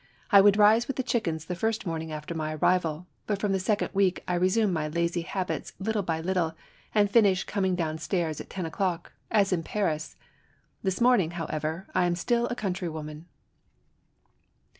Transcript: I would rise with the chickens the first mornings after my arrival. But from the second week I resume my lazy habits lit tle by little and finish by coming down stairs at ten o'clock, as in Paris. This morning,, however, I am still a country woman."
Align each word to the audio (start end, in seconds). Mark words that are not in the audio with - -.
I 0.31 0.41
would 0.41 0.57
rise 0.57 0.87
with 0.87 0.95
the 0.95 1.03
chickens 1.03 1.45
the 1.45 1.53
first 1.53 1.85
mornings 1.85 2.11
after 2.13 2.33
my 2.33 2.55
arrival. 2.55 3.05
But 3.27 3.39
from 3.39 3.51
the 3.51 3.59
second 3.59 3.93
week 3.93 4.23
I 4.27 4.33
resume 4.33 4.73
my 4.73 4.87
lazy 4.87 5.21
habits 5.21 5.73
lit 5.77 5.93
tle 5.93 6.01
by 6.01 6.21
little 6.21 6.55
and 6.95 7.07
finish 7.07 7.45
by 7.45 7.51
coming 7.51 7.75
down 7.75 7.99
stairs 7.99 8.41
at 8.41 8.49
ten 8.49 8.65
o'clock, 8.65 9.13
as 9.29 9.53
in 9.53 9.61
Paris. 9.61 10.15
This 10.81 11.01
morning,, 11.01 11.33
however, 11.37 11.85
I 11.93 12.07
am 12.07 12.15
still 12.15 12.47
a 12.47 12.55
country 12.55 12.89
woman." 12.89 13.27